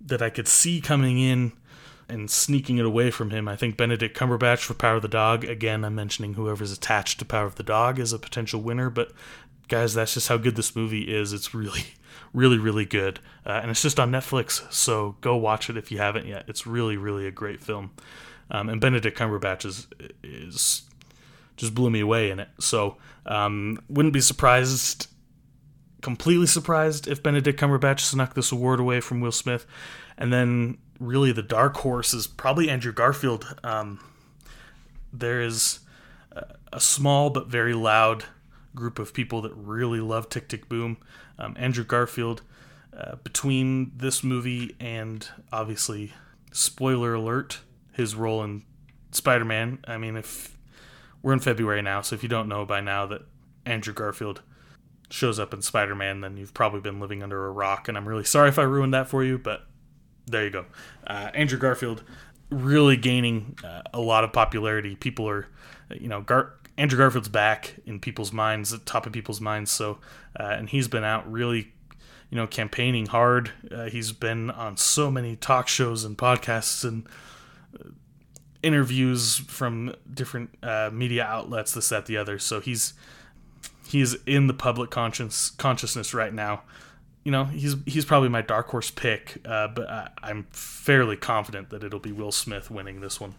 [0.05, 1.53] that I could see coming in
[2.09, 5.45] and sneaking it away from him, I think Benedict Cumberbatch for Power of the Dog.
[5.45, 9.11] Again, I'm mentioning whoever's attached to Power of the Dog as a potential winner, but
[9.69, 11.31] guys, that's just how good this movie is.
[11.31, 11.85] It's really,
[12.33, 13.19] really, really good.
[13.45, 16.45] Uh, and it's just on Netflix, so go watch it if you haven't yet.
[16.47, 17.91] It's really, really a great film.
[18.49, 19.87] Um, and Benedict Cumberbatch is,
[20.23, 20.83] is
[21.57, 22.49] just blew me away in it.
[22.59, 25.07] So um, wouldn't be surprised,
[26.01, 29.65] completely surprised, if Benedict Cumberbatch snuck this award away from Will Smith.
[30.17, 33.55] And then really the dark horse is probably Andrew Garfield.
[33.63, 33.99] Um,
[35.13, 35.79] there is
[36.73, 38.25] a small but very loud
[38.75, 40.97] group of people that really love Tick Tick Boom.
[41.37, 42.41] Um, Andrew Garfield,
[42.95, 46.13] uh, between this movie and obviously,
[46.51, 47.59] spoiler alert,
[47.93, 48.63] his role in
[49.11, 49.79] Spider Man.
[49.87, 50.57] I mean, if
[51.21, 53.21] we're in February now, so if you don't know by now that
[53.65, 54.41] Andrew Garfield
[55.09, 57.87] shows up in Spider Man, then you've probably been living under a rock.
[57.87, 59.65] And I'm really sorry if I ruined that for you, but
[60.25, 60.65] there you go.
[61.05, 62.03] Uh, Andrew Garfield
[62.49, 64.95] really gaining uh, a lot of popularity.
[64.95, 65.47] People are,
[65.89, 69.69] you know, Gar- Andrew Garfield's back in people's minds, at top of people's minds.
[69.69, 69.99] So,
[70.39, 71.71] uh, and he's been out really,
[72.31, 73.51] you know, campaigning hard.
[73.71, 77.05] Uh, he's been on so many talk shows and podcasts and
[77.79, 77.89] uh,
[78.63, 82.39] interviews from different uh, media outlets, this, that, the other.
[82.39, 82.95] So he's
[83.87, 86.63] he's in the public conscience consciousness right now
[87.23, 91.69] you know, he's he's probably my dark horse pick, uh, but I, I'm fairly confident
[91.69, 93.35] that it'll be Will Smith winning this one.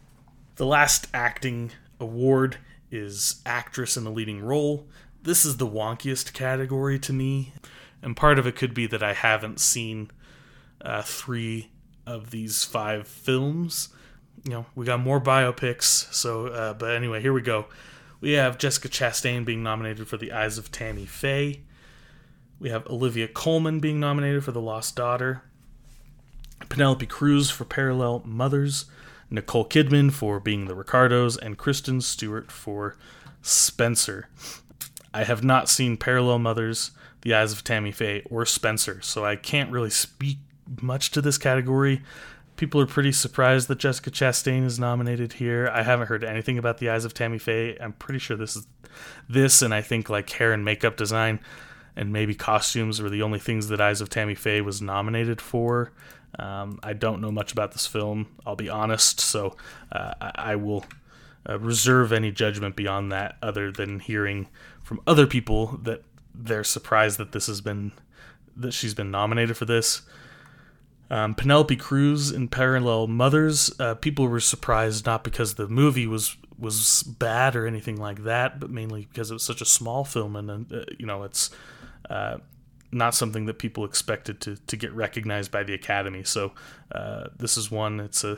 [0.54, 2.58] The last acting award
[2.92, 4.86] is actress in a leading role.
[5.22, 7.52] This is the wonkiest category to me,
[8.02, 10.10] and part of it could be that I haven't seen
[10.80, 11.70] uh, three
[12.06, 13.88] of these five films.
[14.44, 17.66] You know, we got more biopics, so uh, but anyway, here we go.
[18.20, 21.62] We have Jessica Chastain being nominated for The Eyes of Tammy Faye.
[22.60, 25.42] We have Olivia Colman being nominated for The Lost Daughter,
[26.68, 28.84] Penelope Cruz for Parallel Mothers,
[29.32, 32.96] Nicole Kidman for Being the Ricardos, and Kristen Stewart for
[33.40, 34.28] Spencer.
[35.14, 36.90] I have not seen Parallel Mothers,
[37.22, 40.38] The Eyes of Tammy Faye, or Spencer, so I can't really speak
[40.80, 42.02] much to this category.
[42.56, 45.68] People are pretty surprised that Jessica Chastain is nominated here.
[45.72, 47.78] I haven't heard anything about The Eyes of Tammy Faye.
[47.80, 48.66] I'm pretty sure this is
[49.28, 51.40] this, and I think like hair and makeup design
[51.96, 55.92] and maybe costumes were the only things that Eyes of Tammy Faye was nominated for.
[56.38, 59.54] Um, I don't know much about this film, I'll be honest, so
[59.90, 60.84] uh, I, I, will
[61.46, 64.48] uh, reserve any judgment beyond that, other than hearing
[64.82, 67.92] from other people that they're surprised that this has been
[68.56, 70.02] that she's been nominated for this.
[71.10, 76.36] Um, Penelope Cruz in Parallel Mothers, uh, people were surprised not because the movie was
[76.58, 80.36] was bad or anything like that, but mainly because it was such a small film
[80.36, 81.50] and uh, you know it's
[82.08, 82.38] uh,
[82.92, 86.22] not something that people expected to, to get recognized by the Academy.
[86.22, 86.52] So
[86.92, 87.98] uh, this is one.
[88.00, 88.36] It's a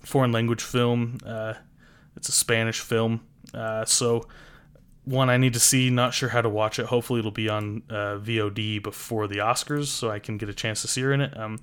[0.00, 1.18] foreign language film.
[1.24, 1.54] Uh,
[2.16, 3.20] it's a Spanish film.
[3.52, 4.26] Uh, so
[5.04, 5.90] one I need to see.
[5.90, 6.86] Not sure how to watch it.
[6.86, 10.80] Hopefully it'll be on uh, VOD before the Oscars, so I can get a chance
[10.82, 11.36] to see her in it.
[11.38, 11.60] Um,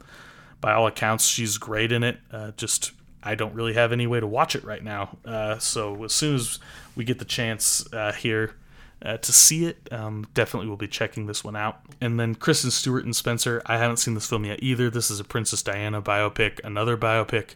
[0.62, 2.20] by all accounts, she's great in it.
[2.32, 2.92] Uh, just
[3.24, 5.18] I don't really have any way to watch it right now.
[5.60, 6.60] so as soon as
[6.96, 7.88] we get the chance
[8.18, 8.56] here
[9.02, 9.88] uh, to see it.
[9.92, 11.80] Um, definitely will be checking this one out.
[12.02, 13.62] And then Kristen Stewart and Spencer.
[13.66, 14.90] I haven't seen this film yet either.
[14.90, 17.56] This is a Princess Diana biopic, another biopic.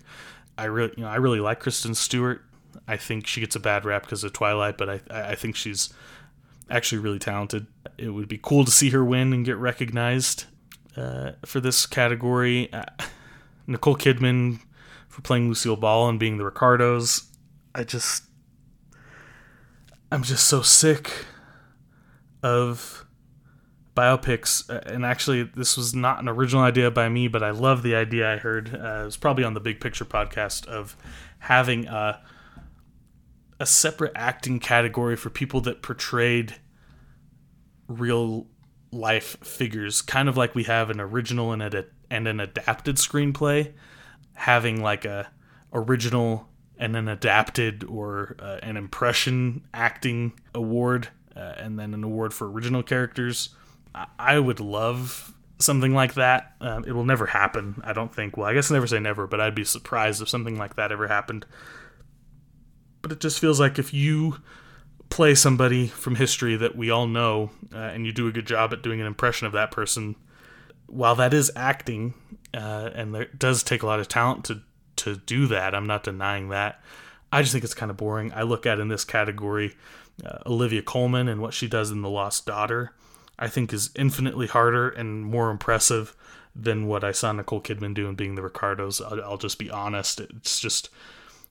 [0.58, 2.44] I really, you know, I really like Kristen Stewart.
[2.88, 5.94] I think she gets a bad rap because of Twilight, but I, I think she's
[6.70, 7.68] actually really talented.
[7.98, 10.46] It would be cool to see her win and get recognized
[10.96, 12.72] uh, for this category.
[12.72, 12.84] Uh,
[13.68, 14.60] Nicole Kidman
[15.08, 17.28] for playing Lucille Ball and being the Ricardos.
[17.76, 18.24] I just,
[20.12, 21.26] I'm just so sick
[22.44, 23.06] of
[23.96, 27.84] biopics uh, and actually this was not an original idea by me but i love
[27.84, 30.98] the idea i heard uh, it was probably on the big picture podcast of
[31.40, 32.22] having a,
[33.60, 36.56] a separate acting category for people that portrayed
[37.88, 38.48] real
[38.92, 43.72] life figures kind of like we have an original and, a, and an adapted screenplay
[44.34, 45.30] having like a
[45.72, 52.34] original and an adapted or uh, an impression acting award uh, and then an award
[52.34, 53.50] for original characters.
[54.18, 56.54] I would love something like that.
[56.62, 58.38] Um, it will never happen, I don't think.
[58.38, 61.08] Well, I guess never say never, but I'd be surprised if something like that ever
[61.08, 61.46] happened.
[63.02, 64.38] But it just feels like if you
[65.10, 68.74] play somebody from history that we all know uh, and you do a good job
[68.74, 70.16] at doing an impression of that person,
[70.88, 72.14] while that is acting,
[72.54, 74.62] uh, and there does take a lot of talent to,
[74.96, 76.82] to do that, I'm not denying that.
[77.32, 78.32] I just think it's kind of boring.
[78.34, 79.76] I look at in this category
[80.26, 82.94] uh, Olivia Colman and what she does in The Lost Daughter.
[83.40, 86.16] I think is infinitely harder and more impressive
[86.56, 89.02] than what I saw Nicole Kidman do in Being the Ricardos.
[89.02, 90.20] I'll, I'll just be honest.
[90.20, 90.90] It's just,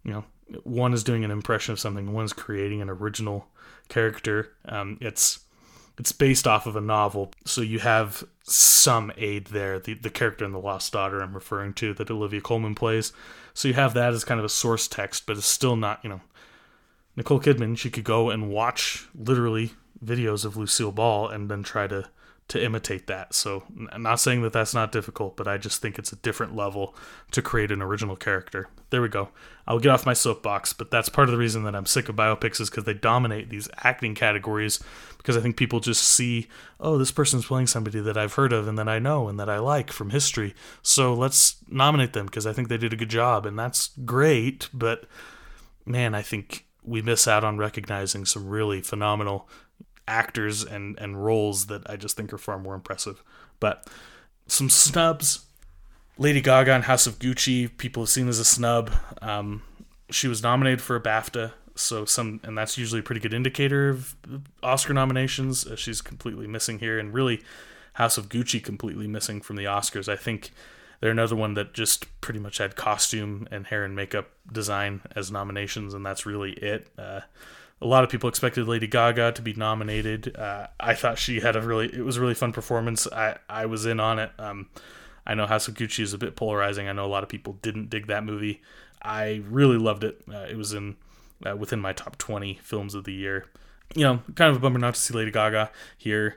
[0.04, 0.24] you know,
[0.62, 3.48] one is doing an impression of something, one's creating an original
[3.88, 4.52] character.
[4.64, 5.40] Um, it's
[5.98, 9.78] it's based off of a novel, so you have some aid there.
[9.78, 13.12] The the character in The Lost Daughter I'm referring to that Olivia Colman plays.
[13.54, 16.08] So you have that as kind of a source text, but it's still not, you
[16.08, 16.20] know,
[17.16, 19.72] Nicole Kidman, she could go and watch literally
[20.04, 22.08] videos of Lucille Ball and then try to
[22.48, 23.32] to imitate that.
[23.32, 26.54] So I'm not saying that that's not difficult, but I just think it's a different
[26.54, 26.94] level
[27.30, 28.68] to create an original character.
[28.90, 29.30] There we go.
[29.66, 32.16] I'll get off my soapbox, but that's part of the reason that I'm sick of
[32.16, 34.80] biopics is because they dominate these acting categories
[35.16, 36.48] because I think people just see,
[36.78, 39.48] oh, this person's playing somebody that I've heard of and that I know and that
[39.48, 40.54] I like from history.
[40.82, 44.68] So let's nominate them because I think they did a good job and that's great,
[44.74, 45.04] but
[45.86, 49.48] man, I think we miss out on recognizing some really phenomenal
[50.08, 53.22] actors and and roles that I just think are far more impressive.
[53.60, 53.86] But
[54.46, 55.46] some snubs.
[56.18, 58.90] Lady Gaga in House of Gucci, people have seen as a snub.
[59.22, 59.62] Um,
[60.10, 63.88] she was nominated for a BAFTA, so some, and that's usually a pretty good indicator
[63.88, 64.14] of
[64.62, 65.66] Oscar nominations.
[65.66, 67.42] Uh, she's completely missing here, and really,
[67.94, 70.08] House of Gucci completely missing from the Oscars.
[70.08, 70.50] I think
[71.02, 75.32] they're another one that just pretty much had costume and hair and makeup design as
[75.32, 76.86] nominations, and that's really it.
[76.96, 77.22] Uh,
[77.80, 80.36] a lot of people expected Lady Gaga to be nominated.
[80.36, 83.08] Uh, I thought she had a really it was a really fun performance.
[83.10, 84.30] I I was in on it.
[84.38, 84.68] Um,
[85.26, 86.88] I know Gucci is a bit polarizing.
[86.88, 88.62] I know a lot of people didn't dig that movie.
[89.02, 90.22] I really loved it.
[90.32, 90.94] Uh, it was in
[91.44, 93.46] uh, within my top twenty films of the year.
[93.96, 96.36] You know, kind of a bummer not to see Lady Gaga here.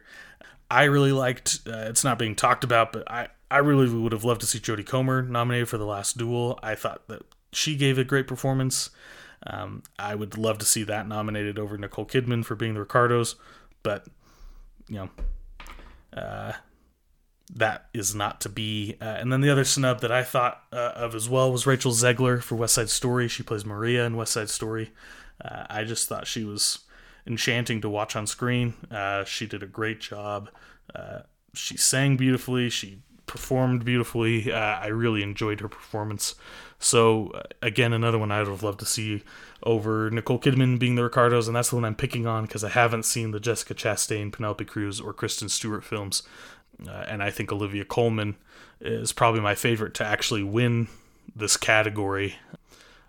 [0.72, 1.60] I really liked.
[1.68, 4.60] Uh, it's not being talked about, but I I really would have loved to see
[4.60, 6.60] Jodie Comer nominated for The Last Duel.
[6.62, 7.22] I thought that
[7.54, 8.90] she gave a great performance.
[9.48, 13.38] Um, I would love to see that nominated over Nicole Kidman for being the Ricardos,
[13.82, 14.08] but
[14.90, 15.10] you know,
[16.22, 16.52] uh,
[17.54, 18.98] that is not to be.
[19.00, 21.94] Uh, and then the other snub that I thought uh, of as well was Rachel
[21.94, 23.30] Zegler for West Side Story.
[23.30, 24.92] She plays Maria in West Side Story.
[25.40, 26.80] Uh, I just thought she was
[27.26, 28.74] enchanting to watch on screen.
[28.92, 30.50] Uh, she did a great job.
[30.94, 31.20] Uh,
[31.54, 32.70] she sang beautifully.
[32.70, 34.52] She performed beautifully.
[34.52, 36.36] I really enjoyed her performance.
[36.80, 39.24] So uh, again, another one I would have loved to see
[39.64, 42.70] over Nicole Kidman being the Ricardos, and that's the one I'm picking on because I
[42.70, 46.24] haven't seen the Jessica Chastain, Penelope Cruz, or Kristen Stewart films,
[46.88, 48.36] uh, and I think Olivia Colman
[48.82, 50.88] is probably my favorite to actually win
[51.36, 52.36] this category.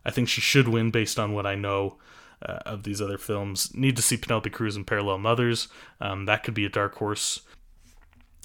[0.04, 1.96] I think she should win based on what I know
[2.40, 3.74] uh, of these other films.
[3.74, 5.68] Need to see Penelope Cruz in Parallel Mothers.
[6.00, 7.40] Um, that could be a dark horse.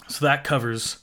[0.07, 0.99] So that covers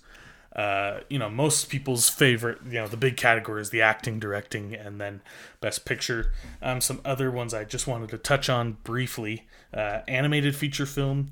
[0.59, 5.01] uh, you know, most people's favorite, you know, the big categories, the acting, directing, and
[5.01, 5.21] then
[5.61, 6.33] best picture.
[6.61, 9.47] Um, some other ones I just wanted to touch on briefly.
[9.73, 11.31] Uh, animated feature film.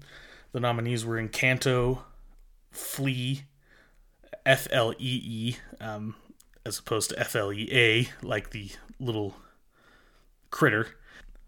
[0.53, 2.05] The nominees were Encanto,
[2.71, 3.43] Flee,
[4.45, 6.15] F L E E, um,
[6.65, 9.35] as opposed to F L E A, like the little
[10.51, 10.87] critter.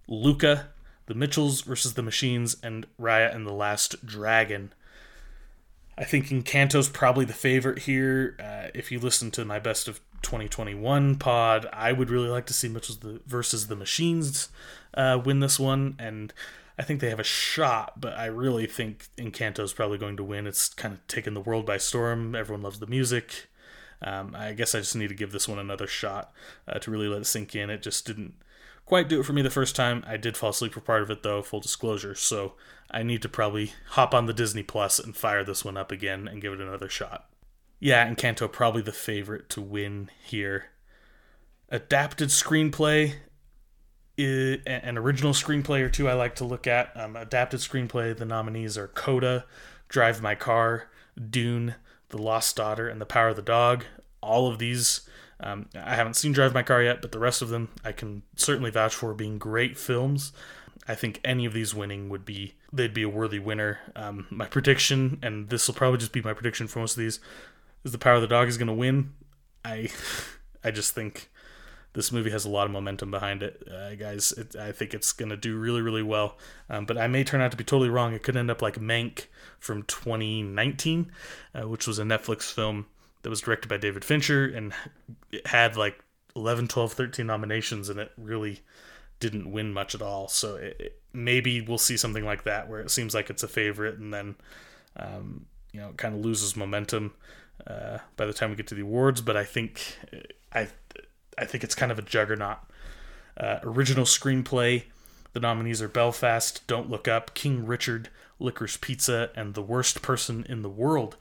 [0.09, 0.71] Luca,
[1.07, 4.73] The Mitchells versus the Machines, and Raya and the Last Dragon.
[5.99, 8.37] I think Encanto's probably the favorite here.
[8.39, 12.53] Uh, if you listen to my best of 2021 pod, I would really like to
[12.53, 14.49] see Mitchell's the, versus the Machines
[14.95, 16.33] uh, win this one, and
[16.79, 18.01] I think they have a shot.
[18.01, 20.47] But I really think Encanto's probably going to win.
[20.47, 22.37] It's kind of taken the world by storm.
[22.37, 23.49] Everyone loves the music.
[24.01, 26.33] Um, I guess I just need to give this one another shot
[26.69, 27.71] uh, to really let it sink in.
[27.71, 28.35] It just didn't
[28.89, 30.03] quite do it for me the first time.
[30.07, 32.15] I did fall asleep for part of it though, full disclosure.
[32.15, 32.55] So
[32.91, 36.27] I need to probably hop on the Disney Plus and fire this one up again
[36.27, 37.29] and give it another shot.
[37.79, 40.71] Yeah, and Encanto probably the favorite to win here.
[41.69, 43.17] Adapted screenplay,
[44.17, 46.91] an original screenplay or two I like to look at.
[46.97, 49.45] Um, adapted screenplay, the nominees are Coda,
[49.89, 50.89] Drive My Car,
[51.31, 51.75] Dune,
[52.09, 53.85] The Lost Daughter, and The Power of the Dog.
[54.23, 55.03] All of these
[55.41, 58.23] um, I haven't seen Drive My Car yet, but the rest of them I can
[58.37, 60.33] certainly vouch for being great films.
[60.87, 63.79] I think any of these winning would be they'd be a worthy winner.
[63.95, 67.21] Um, my prediction, and this will probably just be my prediction for most of these,
[67.85, 69.13] is the Power of the Dog is going to win.
[69.65, 69.91] I
[70.65, 71.31] I just think
[71.93, 74.33] this movie has a lot of momentum behind it, uh, guys.
[74.33, 76.37] It, I think it's going to do really, really well.
[76.69, 78.13] Um, but I may turn out to be totally wrong.
[78.13, 79.27] It could end up like Mank
[79.59, 81.11] from 2019,
[81.55, 82.87] uh, which was a Netflix film
[83.23, 84.73] that was directed by David Fincher and
[85.33, 86.05] it had like
[86.37, 88.61] 11, 12, 13 nominations and it really
[89.21, 90.29] didn't win much at all.
[90.29, 93.49] So it, it, maybe we'll see something like that where it seems like it's a
[93.49, 94.37] favorite and then,
[94.97, 97.13] um, you know, it kind of loses momentum
[97.67, 99.21] uh, by the time we get to the awards.
[99.21, 99.99] But I think
[100.53, 100.69] I
[101.37, 102.59] I think it's kind of a juggernaut.
[103.37, 104.85] Uh, original screenplay,
[105.33, 108.09] the nominees are Belfast, Don't Look Up, King Richard,
[108.41, 111.17] Licorice Pizza, and The Worst Person in the World.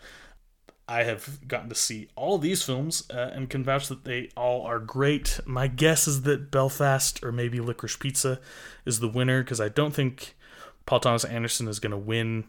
[0.88, 4.62] I have gotten to see all these films uh, and can vouch that they all
[4.66, 5.40] are great.
[5.46, 8.40] My guess is that Belfast or maybe Licorice Pizza
[8.86, 10.36] is the winner because I don't think
[10.86, 12.46] Paul Thomas Anderson is going to win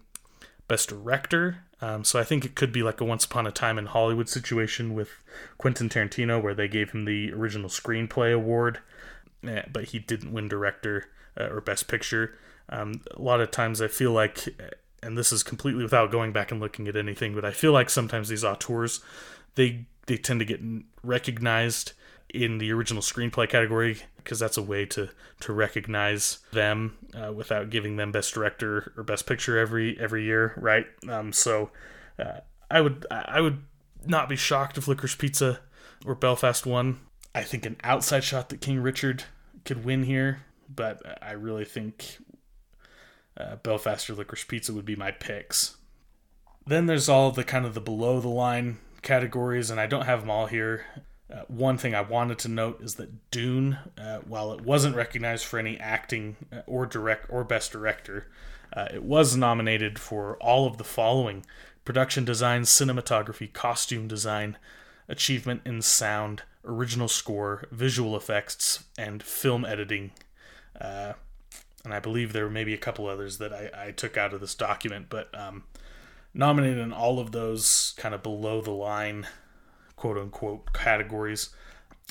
[0.69, 1.65] Best Director.
[1.81, 4.29] Um, so I think it could be like a Once Upon a Time in Hollywood
[4.29, 5.11] situation with
[5.59, 8.79] Quentin Tarantino, where they gave him the original screenplay award,
[9.47, 11.07] eh, but he didn't win Director
[11.39, 12.37] uh, or Best Picture.
[12.69, 14.49] Um, a lot of times I feel like,
[15.03, 17.91] and this is completely without going back and looking at anything, but I feel like
[17.91, 19.01] sometimes these auteurs,
[19.55, 20.61] they they tend to get
[21.03, 21.93] recognized
[22.33, 25.09] in the original screenplay category because that's a way to
[25.41, 30.55] to recognize them uh, without giving them best director or best picture every every year,
[30.57, 30.87] right?
[31.09, 31.71] Um, so
[32.19, 32.41] uh,
[32.71, 33.63] I would I would
[34.07, 35.61] not be shocked if Licorice Pizza
[36.05, 37.01] or Belfast won.
[37.35, 39.25] I think an outside shot that King Richard
[39.65, 40.43] could win here,
[40.75, 42.19] but I really think
[43.39, 45.77] uh, Belfast or Licorice Pizza would be my picks.
[46.67, 50.21] Then there's all the kind of the below the line categories, and I don't have
[50.21, 50.85] them all here.
[51.33, 55.45] Uh, one thing I wanted to note is that Dune, uh, while it wasn't recognized
[55.45, 58.27] for any acting uh, or direct or best director,
[58.75, 61.45] uh, it was nominated for all of the following:
[61.85, 64.57] production design, cinematography, costume design,
[65.07, 70.13] achievement in sound, original score, visual effects, and film editing.
[70.81, 71.13] Uh,
[71.89, 74.41] and I believe there were maybe a couple others that I, I took out of
[74.43, 75.65] this document, but um,
[76.35, 79.27] nominated in all of those kind of below the line
[79.97, 81.49] quote unquote categories.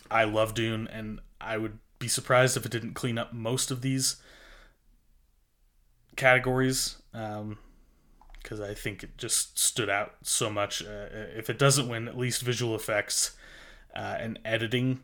[0.10, 3.84] I love Dune, and I would be surprised if it didn't clean up most of
[3.84, 4.16] these
[6.16, 10.82] categories because um, I think it just stood out so much.
[10.82, 11.06] Uh,
[11.36, 13.38] if it doesn't win, at least visual effects
[13.96, 15.02] uh, and editing,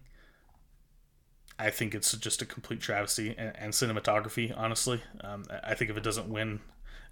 [1.60, 3.36] I think it's just a complete travesty.
[3.38, 6.60] And, and cinematography, honestly, um, I think if it doesn't win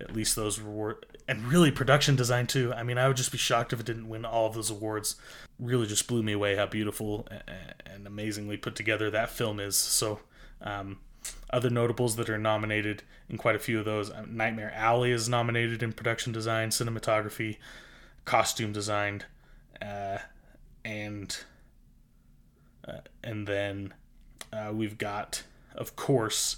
[0.01, 2.73] at least those reward and really production design too.
[2.73, 5.15] I mean, I would just be shocked if it didn't win all of those awards.
[5.59, 7.27] Really, just blew me away how beautiful
[7.85, 9.75] and amazingly put together that film is.
[9.75, 10.19] So,
[10.61, 10.99] um,
[11.51, 15.29] other notables that are nominated in quite a few of those, uh, Nightmare Alley is
[15.29, 17.57] nominated in production design, cinematography,
[18.25, 19.23] costume design,
[19.81, 20.17] uh,
[20.83, 21.37] and
[22.87, 23.93] uh, and then
[24.53, 25.43] uh, we've got,
[25.75, 26.57] of course,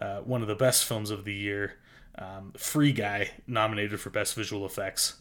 [0.00, 1.74] uh, one of the best films of the year
[2.18, 5.14] um, Free Guy nominated for Best Visual Effects.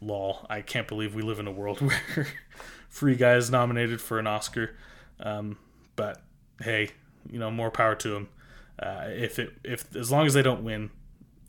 [0.00, 0.46] Lol.
[0.48, 1.80] I can't believe we live in a world
[2.14, 2.26] where
[2.88, 4.76] Free Guy is nominated for an Oscar.
[5.18, 5.58] Um,
[5.96, 6.22] but
[6.60, 6.90] hey,
[7.30, 8.28] you know, more power to him.
[8.78, 10.90] Uh, if it if as long as they don't win,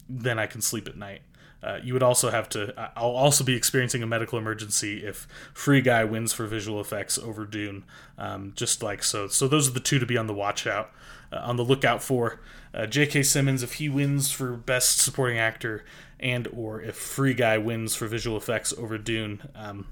[0.10, 1.22] then I can sleep at night.
[1.64, 2.74] Uh, you would also have to.
[2.96, 7.46] I'll also be experiencing a medical emergency if Free Guy wins for visual effects over
[7.46, 7.84] Dune.
[8.18, 9.28] Um, just like so.
[9.28, 10.92] So those are the two to be on the watch out,
[11.32, 12.40] uh, on the lookout for.
[12.74, 13.24] Uh, J.K.
[13.24, 15.84] Simmons if he wins for best supporting actor,
[16.20, 19.48] and or if Free Guy wins for visual effects over Dune.
[19.54, 19.88] Um,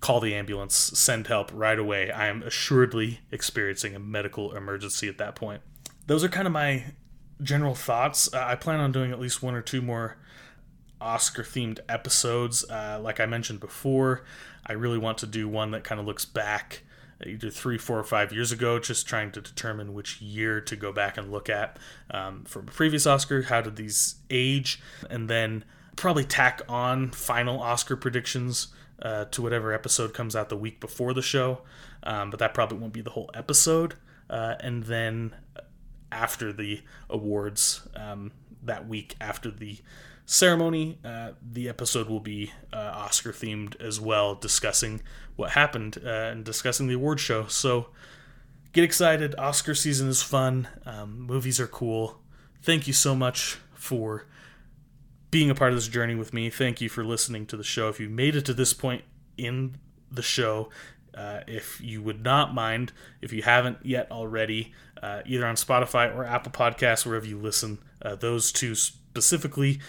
[0.00, 2.10] call the ambulance, send help right away.
[2.10, 5.62] I am assuredly experiencing a medical emergency at that point.
[6.06, 6.84] Those are kind of my
[7.40, 8.32] general thoughts.
[8.32, 10.18] Uh, I plan on doing at least one or two more
[11.04, 12.64] Oscar themed episodes.
[12.68, 14.24] Uh, like I mentioned before,
[14.66, 16.82] I really want to do one that kind of looks back
[17.24, 20.92] either three, four, or five years ago, just trying to determine which year to go
[20.92, 21.78] back and look at
[22.10, 23.42] um, from a previous Oscar.
[23.42, 24.80] How did these age?
[25.10, 25.64] And then
[25.96, 28.68] probably tack on final Oscar predictions
[29.00, 31.60] uh, to whatever episode comes out the week before the show.
[32.02, 33.94] Um, but that probably won't be the whole episode.
[34.28, 35.34] Uh, and then
[36.10, 38.32] after the awards, um,
[38.62, 39.78] that week after the
[40.26, 40.98] ceremony.
[41.04, 45.02] Uh, the episode will be uh, Oscar themed as well, discussing
[45.36, 47.46] what happened uh, and discussing the award show.
[47.46, 47.88] So
[48.72, 49.34] get excited.
[49.38, 50.68] Oscar season is fun.
[50.86, 52.20] Um, movies are cool.
[52.62, 54.26] Thank you so much for
[55.30, 56.48] being a part of this journey with me.
[56.48, 57.88] Thank you for listening to the show.
[57.88, 59.02] If you made it to this point
[59.36, 59.76] in
[60.10, 60.70] the show,
[61.12, 64.72] uh, if you would not mind, if you haven't yet already,
[65.02, 69.80] uh, either on Spotify or Apple Podcasts, wherever you listen, uh, those two specifically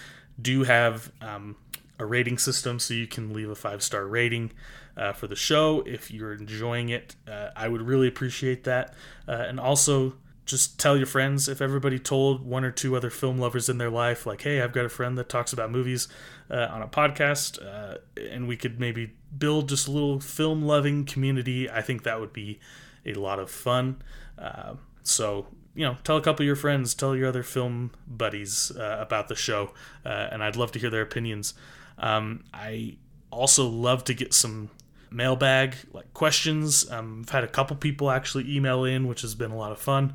[0.42, 1.56] do have um,
[2.00, 4.52] a rating system, so you can leave a five star rating
[4.98, 7.16] uh, for the show if you're enjoying it.
[7.28, 8.94] Uh, I would really appreciate that.
[9.28, 10.16] Uh, and also,
[10.46, 13.90] just tell your friends if everybody told one or two other film lovers in their
[13.90, 16.08] life, like, hey, I've got a friend that talks about movies
[16.52, 21.06] uh, on a podcast, uh, and we could maybe build just a little film loving
[21.06, 21.70] community.
[21.70, 22.60] I think that would be
[23.06, 24.02] a lot of fun.
[24.38, 28.72] Uh, so you know, tell a couple of your friends, tell your other film buddies
[28.72, 29.72] uh, about the show,
[30.06, 31.54] uh, and I'd love to hear their opinions.
[31.98, 32.98] Um, I
[33.30, 34.70] also love to get some
[35.12, 36.90] mailbag, like questions.
[36.90, 39.80] Um, I've had a couple people actually email in, which has been a lot of
[39.80, 40.14] fun.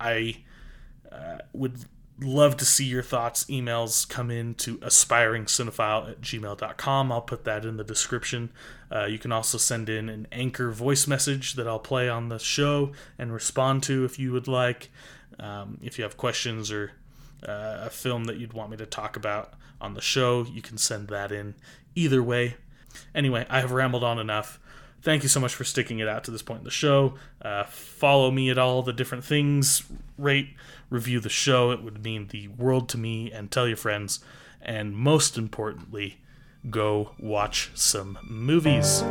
[0.00, 0.38] I
[1.10, 1.84] uh, would
[2.20, 3.44] love to see your thoughts.
[3.44, 7.12] Emails come in to aspiringcinephile at gmail.com.
[7.12, 8.50] I'll put that in the description.
[8.90, 12.38] Uh, you can also send in an anchor voice message that I'll play on the
[12.38, 14.90] show and respond to if you would like.
[15.38, 16.92] Um, if you have questions or
[17.46, 20.78] uh, a film that you'd want me to talk about on the show, you can
[20.78, 21.54] send that in
[21.94, 22.56] either way.
[23.14, 24.60] Anyway, I have rambled on enough.
[25.02, 27.14] Thank you so much for sticking it out to this point in the show.
[27.40, 29.82] Uh, follow me at all the different things.
[30.16, 30.50] Rate,
[30.92, 31.70] review the show.
[31.70, 33.32] It would mean the world to me.
[33.32, 34.20] And tell your friends.
[34.60, 36.18] And most importantly,
[36.70, 39.02] go watch some movies.